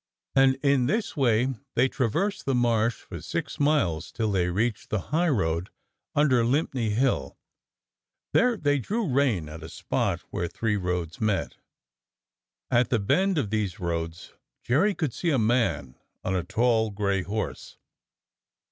[0.35, 4.99] And in this way they traversed the Marsh for six miles till they reached the
[5.13, 5.69] highroad
[6.15, 7.37] under Lympne Hill.
[8.33, 11.57] There they drew rein at a spot where three roads met.
[12.71, 14.33] At the bend of these roads
[14.63, 15.93] Jerry could see a man
[16.23, 17.77] on a tall gray horse.